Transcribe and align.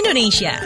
Indonesia. 0.00 0.56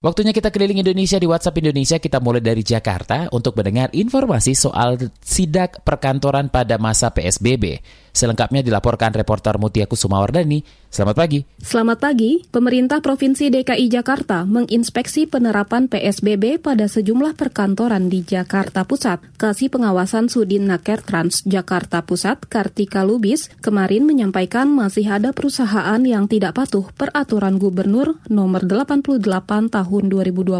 Waktunya 0.00 0.32
kita 0.32 0.48
keliling 0.48 0.80
Indonesia 0.80 1.20
di 1.20 1.28
WhatsApp 1.28 1.60
Indonesia. 1.60 2.00
Kita 2.00 2.24
mulai 2.24 2.40
dari 2.40 2.64
Jakarta 2.64 3.28
untuk 3.28 3.52
mendengar 3.60 3.92
informasi 3.92 4.56
soal 4.56 4.96
sidak 5.20 5.84
perkantoran 5.84 6.48
pada 6.48 6.80
masa 6.80 7.12
PSBB. 7.12 7.84
Selengkapnya 8.10 8.66
dilaporkan 8.66 9.14
reporter 9.14 9.56
Mutia 9.56 9.86
Kusumawardani. 9.86 10.82
Selamat 10.90 11.22
pagi. 11.22 11.46
Selamat 11.62 12.02
pagi. 12.02 12.42
Pemerintah 12.50 12.98
Provinsi 12.98 13.46
DKI 13.46 13.86
Jakarta 13.86 14.42
menginspeksi 14.42 15.30
penerapan 15.30 15.86
PSBB 15.86 16.58
pada 16.58 16.90
sejumlah 16.90 17.38
perkantoran 17.38 18.10
di 18.10 18.26
Jakarta 18.26 18.82
Pusat. 18.82 19.38
Kasih 19.38 19.70
Pengawasan 19.70 20.26
Sudin 20.26 20.66
Naker 20.66 21.06
Trans 21.06 21.46
Jakarta 21.46 22.02
Pusat, 22.02 22.50
Kartika 22.50 23.06
Lubis, 23.06 23.46
kemarin 23.62 24.02
menyampaikan 24.02 24.66
masih 24.66 25.06
ada 25.06 25.30
perusahaan 25.30 26.02
yang 26.02 26.26
tidak 26.26 26.58
patuh 26.58 26.90
peraturan 26.98 27.62
gubernur 27.62 28.18
nomor 28.26 28.66
88 28.66 29.22
tahun 29.70 30.04
2020 30.10 30.58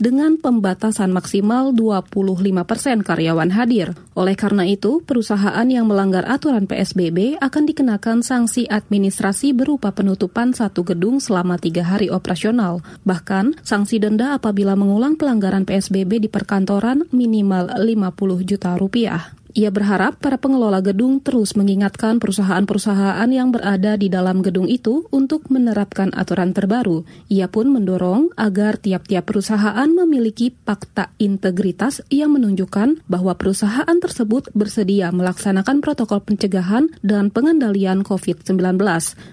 dengan 0.00 0.40
pembatasan 0.40 1.12
maksimal 1.12 1.76
25 1.76 2.64
persen 2.64 3.04
karyawan 3.04 3.52
hadir. 3.52 3.92
Oleh 4.16 4.32
karena 4.32 4.64
itu, 4.64 5.04
perusahaan 5.04 5.68
yang 5.68 5.84
melanggar 5.84 6.24
aturan 6.24 6.64
PSBB 6.64 6.85
PSBB 6.86 7.42
akan 7.42 7.66
dikenakan 7.66 8.22
sanksi 8.22 8.70
administrasi 8.70 9.50
berupa 9.50 9.90
penutupan 9.90 10.54
satu 10.54 10.86
gedung 10.86 11.18
selama 11.18 11.58
tiga 11.58 11.82
hari 11.82 12.06
operasional. 12.06 12.78
Bahkan, 13.02 13.58
sanksi 13.66 13.98
denda 13.98 14.38
apabila 14.38 14.78
mengulang 14.78 15.18
pelanggaran 15.18 15.66
PSBB 15.66 16.22
di 16.22 16.28
perkantoran 16.30 17.10
minimal 17.10 17.74
50 17.74 18.46
juta 18.46 18.78
rupiah. 18.78 19.34
Ia 19.56 19.72
berharap 19.72 20.20
para 20.20 20.36
pengelola 20.36 20.84
gedung 20.84 21.16
terus 21.24 21.56
mengingatkan 21.56 22.20
perusahaan-perusahaan 22.20 23.24
yang 23.32 23.48
berada 23.48 23.96
di 23.96 24.12
dalam 24.12 24.44
gedung 24.44 24.68
itu 24.68 25.08
untuk 25.08 25.48
menerapkan 25.48 26.12
aturan 26.12 26.52
terbaru. 26.52 27.08
Ia 27.32 27.48
pun 27.48 27.72
mendorong 27.72 28.36
agar 28.36 28.76
tiap-tiap 28.76 29.24
perusahaan 29.24 29.88
memiliki 29.88 30.52
fakta 30.52 31.08
integritas 31.16 32.04
yang 32.12 32.36
menunjukkan 32.36 33.08
bahwa 33.08 33.32
perusahaan 33.32 33.96
tersebut 33.96 34.52
bersedia 34.52 35.08
melaksanakan 35.08 35.80
protokol 35.80 36.20
pencegahan 36.20 36.92
dan 37.00 37.32
pengendalian 37.32 38.04
COVID-19. 38.04 38.60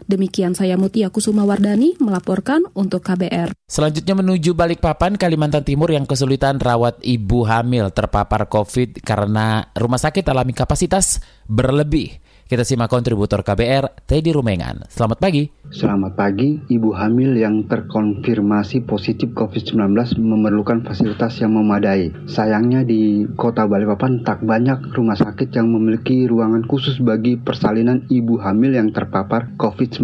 Demikian 0.08 0.56
saya 0.56 0.80
Mutia 0.80 1.12
Kusuma 1.12 1.44
Wardani 1.44 2.00
melaporkan 2.00 2.64
untuk 2.80 3.04
KBR. 3.04 3.52
Selanjutnya 3.68 4.16
menuju 4.16 4.56
Balikpapan, 4.56 5.20
Kalimantan 5.20 5.68
Timur 5.68 5.92
yang 5.92 6.08
kesulitan 6.08 6.64
rawat 6.64 7.04
ibu 7.04 7.44
hamil 7.44 7.92
terpapar 7.92 8.48
COVID 8.48 9.04
karena 9.04 9.68
rumah 9.76 10.00
sakit 10.00 10.13
sakit 10.14 10.30
alami 10.30 10.54
kapasitas 10.54 11.26
berlebih. 11.50 12.22
Kita 12.44 12.68
simak 12.68 12.92
kontributor 12.92 13.40
KBR, 13.40 14.04
Teddy 14.04 14.36
Rumengan. 14.36 14.84
Selamat 14.92 15.16
pagi. 15.24 15.48
Selamat 15.72 16.20
pagi, 16.20 16.60
ibu 16.70 16.92
hamil 16.92 17.40
yang 17.40 17.66
terkonfirmasi 17.72 18.84
positif 18.84 19.32
COVID-19 19.32 20.20
memerlukan 20.20 20.84
fasilitas 20.84 21.40
yang 21.40 21.56
memadai. 21.56 22.12
Sayangnya 22.28 22.84
di 22.84 23.24
kota 23.40 23.64
Balikpapan 23.64 24.28
tak 24.28 24.44
banyak 24.44 24.92
rumah 24.92 25.16
sakit 25.16 25.56
yang 25.56 25.72
memiliki 25.72 26.28
ruangan 26.28 26.68
khusus 26.68 27.00
bagi 27.00 27.40
persalinan 27.40 28.04
ibu 28.12 28.36
hamil 28.44 28.76
yang 28.76 28.92
terpapar 28.92 29.56
COVID-19. 29.56 30.04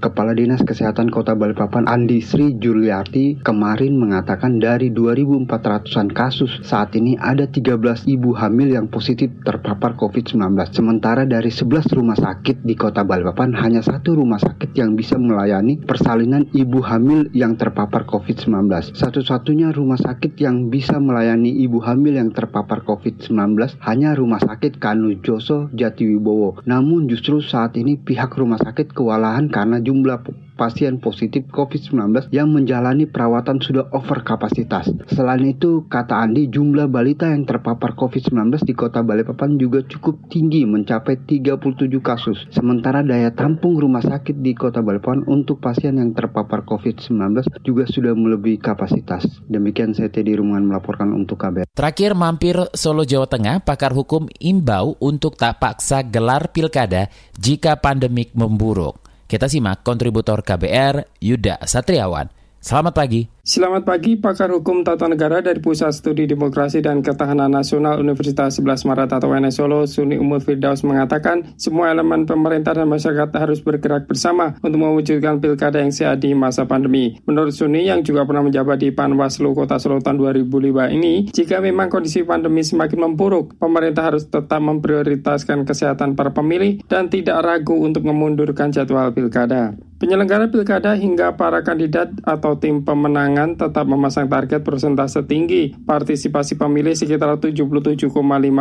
Kepala 0.00 0.32
Dinas 0.32 0.64
Kesehatan 0.64 1.12
Kota 1.12 1.36
Balikpapan 1.36 1.84
Andi 1.84 2.24
Sri 2.24 2.56
Juliarti 2.56 3.44
kemarin 3.44 4.00
mengatakan 4.00 4.56
dari 4.56 4.88
2.400-an 4.88 6.10
kasus 6.16 6.64
saat 6.64 6.96
ini 6.96 7.20
ada 7.20 7.44
13 7.44 8.08
ibu 8.08 8.32
hamil 8.32 8.72
yang 8.72 8.88
positif 8.88 9.28
terpapar 9.44 9.94
COVID-19. 10.00 10.42
Sementara 10.72 11.28
dari 11.28 11.52
11 11.52 11.73
rumah 11.82 12.14
sakit 12.14 12.62
di 12.62 12.78
kota 12.78 13.02
Balikpapan 13.02 13.50
hanya 13.58 13.82
satu 13.82 14.14
rumah 14.14 14.38
sakit 14.38 14.78
yang 14.78 14.94
bisa 14.94 15.18
melayani 15.18 15.82
persalinan 15.82 16.46
ibu 16.54 16.78
hamil 16.78 17.26
yang 17.34 17.58
terpapar 17.58 18.06
COVID-19. 18.06 18.94
Satu-satunya 18.94 19.74
rumah 19.74 19.98
sakit 19.98 20.38
yang 20.38 20.70
bisa 20.70 21.02
melayani 21.02 21.50
ibu 21.50 21.82
hamil 21.82 22.14
yang 22.14 22.30
terpapar 22.30 22.86
COVID-19 22.86 23.82
hanya 23.90 24.14
rumah 24.14 24.38
sakit 24.38 24.78
Kanu 24.78 25.18
Joso 25.18 25.66
Jatiwibowo. 25.74 26.62
Namun 26.62 27.10
justru 27.10 27.42
saat 27.42 27.74
ini 27.74 27.98
pihak 27.98 28.30
rumah 28.38 28.62
sakit 28.62 28.94
kewalahan 28.94 29.50
karena 29.50 29.82
jumlah 29.82 30.22
pasien 30.54 31.02
positif 31.02 31.46
COVID-19 31.50 32.30
yang 32.30 32.50
menjalani 32.50 33.04
perawatan 33.10 33.58
sudah 33.58 33.90
over 33.90 34.22
kapasitas. 34.22 34.90
Selain 35.10 35.42
itu, 35.42 35.84
kata 35.90 36.22
Andi, 36.22 36.46
jumlah 36.48 36.86
balita 36.88 37.28
yang 37.30 37.44
terpapar 37.44 37.98
COVID-19 37.98 38.64
di 38.64 38.74
kota 38.74 39.02
Balikpapan 39.02 39.58
juga 39.58 39.82
cukup 39.84 40.30
tinggi 40.30 40.64
mencapai 40.64 41.26
37 41.26 42.00
kasus. 42.00 42.38
Sementara 42.54 43.02
daya 43.02 43.34
tampung 43.34 43.76
rumah 43.76 44.02
sakit 44.02 44.40
di 44.40 44.54
kota 44.54 44.80
Balikpapan 44.80 45.26
untuk 45.26 45.60
pasien 45.60 45.98
yang 45.98 46.14
terpapar 46.16 46.62
COVID-19 46.64 47.50
juga 47.66 47.84
sudah 47.84 48.14
melebihi 48.14 48.58
kapasitas. 48.62 49.26
Demikian 49.50 49.92
saya 49.92 50.08
Teddy 50.08 50.38
Rumungan 50.38 50.70
melaporkan 50.70 51.12
untuk 51.12 51.42
KBR. 51.42 51.68
Terakhir 51.74 52.16
mampir 52.16 52.56
Solo 52.72 53.04
Jawa 53.04 53.28
Tengah, 53.28 53.60
pakar 53.60 53.92
hukum 53.92 54.30
imbau 54.40 54.96
untuk 55.02 55.36
tak 55.36 55.60
paksa 55.60 56.00
gelar 56.06 56.54
pilkada 56.54 57.10
jika 57.36 57.76
pandemik 57.76 58.32
memburuk. 58.32 59.03
Kita 59.34 59.50
simak 59.50 59.82
kontributor 59.82 60.46
KBR 60.46 61.18
Yuda 61.18 61.58
Satriawan. 61.66 62.43
Selamat 62.64 62.96
pagi. 62.96 63.28
Selamat 63.44 63.84
pagi, 63.84 64.16
pakar 64.16 64.48
hukum 64.48 64.88
tata 64.88 65.04
negara 65.04 65.44
dari 65.44 65.60
Pusat 65.60 65.92
Studi 66.00 66.24
Demokrasi 66.24 66.80
dan 66.80 67.04
Ketahanan 67.04 67.52
Nasional 67.52 68.00
Universitas 68.00 68.56
11 68.56 68.88
Maret 68.88 69.20
atau 69.20 69.28
UNS 69.28 69.60
Solo, 69.60 69.84
Suni 69.84 70.16
Umur 70.16 70.40
Firdaus 70.40 70.80
mengatakan 70.80 71.52
semua 71.60 71.92
elemen 71.92 72.24
pemerintah 72.24 72.72
dan 72.72 72.88
masyarakat 72.88 73.36
harus 73.36 73.60
bergerak 73.60 74.08
bersama 74.08 74.56
untuk 74.64 74.80
mewujudkan 74.80 75.44
pilkada 75.44 75.84
yang 75.84 75.92
sehat 75.92 76.24
di 76.24 76.32
masa 76.32 76.64
pandemi. 76.64 77.20
Menurut 77.28 77.52
Suni 77.52 77.84
yang 77.84 78.00
juga 78.00 78.24
pernah 78.24 78.48
menjabat 78.48 78.80
di 78.80 78.88
Panwaslu 78.96 79.52
Kota 79.52 79.76
Solo 79.76 80.00
tahun 80.00 80.24
2005 80.24 80.48
ini, 80.88 81.28
jika 81.36 81.60
memang 81.60 81.92
kondisi 81.92 82.24
pandemi 82.24 82.64
semakin 82.64 83.12
memburuk, 83.12 83.60
pemerintah 83.60 84.08
harus 84.08 84.24
tetap 84.24 84.64
memprioritaskan 84.64 85.68
kesehatan 85.68 86.16
para 86.16 86.32
pemilih 86.32 86.80
dan 86.88 87.12
tidak 87.12 87.44
ragu 87.44 87.76
untuk 87.76 88.08
memundurkan 88.08 88.72
jadwal 88.72 89.12
pilkada. 89.12 89.76
Penyelenggara 90.04 90.52
pilkada 90.52 90.92
hingga 91.00 91.32
para 91.32 91.64
kandidat 91.64 92.12
atau 92.28 92.60
tim 92.60 92.84
pemenangan 92.84 93.56
tetap 93.56 93.88
memasang 93.88 94.28
target 94.28 94.60
persentase 94.60 95.24
tinggi 95.24 95.72
partisipasi 95.72 96.60
pemilih 96.60 96.92
sekitar 96.92 97.40
77,5 97.40 98.12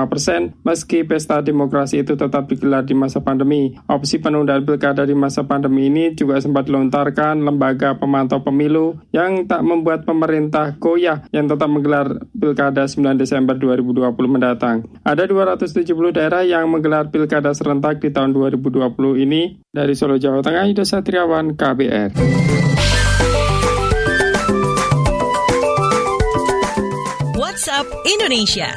persen 0.08 0.56
meski 0.64 1.04
pesta 1.04 1.44
demokrasi 1.44 2.00
itu 2.00 2.16
tetap 2.16 2.48
digelar 2.48 2.88
di 2.88 2.96
masa 2.96 3.20
pandemi. 3.20 3.76
Opsi 3.92 4.24
penundaan 4.24 4.64
pilkada 4.64 5.04
di 5.04 5.12
masa 5.20 5.44
pandemi 5.44 5.92
ini 5.92 6.16
juga 6.16 6.40
sempat 6.40 6.64
dilontarkan 6.64 7.44
lembaga 7.44 8.00
pemantau 8.00 8.40
pemilu 8.40 9.04
yang 9.12 9.44
tak 9.44 9.68
membuat 9.68 10.08
pemerintah 10.08 10.80
goyah 10.80 11.28
yang 11.36 11.52
tetap 11.52 11.68
menggelar 11.68 12.24
pilkada 12.44 12.84
9 12.84 13.16
Desember 13.16 13.56
2020 13.56 14.12
mendatang. 14.28 14.84
Ada 15.08 15.24
270 15.24 16.12
daerah 16.12 16.44
yang 16.44 16.68
menggelar 16.68 17.08
pilkada 17.08 17.56
serentak 17.56 18.04
di 18.04 18.12
tahun 18.12 18.36
2020 18.36 19.24
ini. 19.24 19.64
Dari 19.72 19.96
Solo, 19.96 20.20
Jawa 20.20 20.44
Tengah, 20.44 20.68
Yuda 20.68 20.84
Satriawan 20.84 21.56
KBR. 21.56 22.12
WhatsApp 27.40 27.88
Indonesia. 28.04 28.76